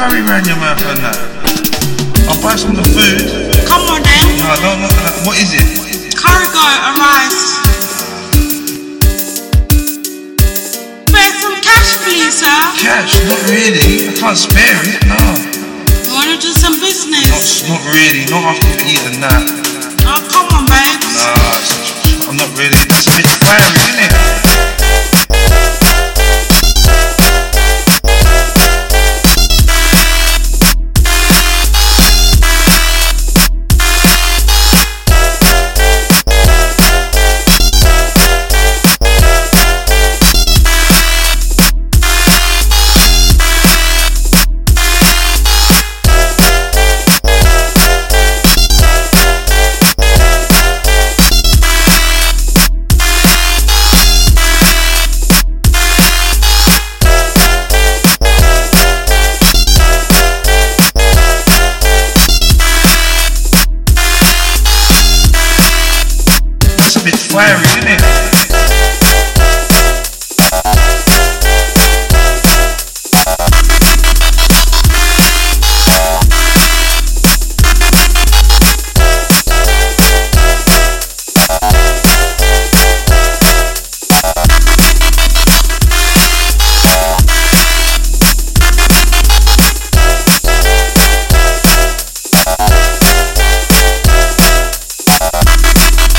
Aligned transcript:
curry 0.00 0.24
around 0.24 0.48
your 0.48 0.56
mouth 0.56 0.80
and 0.80 0.96
that. 1.04 1.12
I'll 2.24 2.40
buy 2.40 2.56
some 2.56 2.72
of 2.72 2.80
the 2.80 2.88
food. 2.88 3.20
Come 3.68 3.84
on 3.92 4.00
then. 4.00 4.40
No, 4.40 4.56
no, 4.64 4.70
no, 4.80 4.88
no. 4.88 5.28
What 5.28 5.36
is 5.36 5.52
it? 5.52 5.60
Curry 6.16 6.48
goat 6.56 6.80
and 6.88 6.96
rice. 6.96 7.60
Spare 11.04 11.34
some 11.36 11.56
cash, 11.60 12.00
please, 12.00 12.32
sir. 12.32 12.48
Cash? 12.80 13.12
Not 13.28 13.44
really. 13.52 14.08
I 14.08 14.12
can't 14.16 14.40
spare 14.40 14.80
it. 14.88 15.04
No. 15.04 15.20
Wanna 16.16 16.40
do 16.40 16.48
some 16.48 16.80
business? 16.80 17.68
not 17.68 17.84
really. 17.92 18.24
Not 18.32 18.56
after 18.56 18.72
you've 18.72 18.96
eaten 18.96 19.20
that. 19.20 19.44
Oh, 20.08 20.16
come 20.32 20.48
on, 20.56 20.64
babes. 20.64 21.12
Nah, 21.12 22.24
I'm 22.24 22.40
not 22.40 22.48
really. 22.56 22.72
That's 22.88 23.04
a 23.04 23.12
bit 23.20 23.28
fiery, 23.36 23.68
isn't 23.84 24.00
it? 24.00 24.09